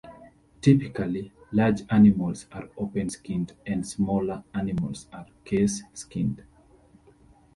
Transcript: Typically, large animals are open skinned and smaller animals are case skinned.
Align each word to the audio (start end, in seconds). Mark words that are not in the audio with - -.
Typically, 0.61 1.31
large 1.51 1.83
animals 1.91 2.47
are 2.53 2.67
open 2.75 3.07
skinned 3.11 3.53
and 3.67 3.87
smaller 3.87 4.43
animals 4.51 5.07
are 5.13 5.27
case 5.45 5.83
skinned. 5.93 6.43